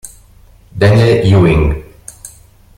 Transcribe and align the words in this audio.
Daniel 0.71 1.21
Ewing 1.29 1.61